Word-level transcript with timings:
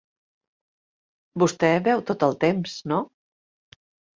Vostè 1.43 1.69
beu 1.89 2.03
tot 2.09 2.27
el 2.31 2.35
temps, 2.47 2.77
no? 2.93 3.01